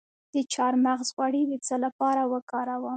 د 0.33 0.35
چارمغز 0.53 1.07
غوړي 1.15 1.43
د 1.47 1.53
څه 1.67 1.75
لپاره 1.85 2.21
وکاروم؟ 2.33 2.85